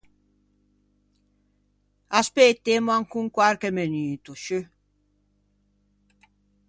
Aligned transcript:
Aspëtemmo 2.19 2.91
ancon 2.97 3.27
quarche 3.35 3.69
menuto, 3.77 4.31
sciù. 4.39 4.59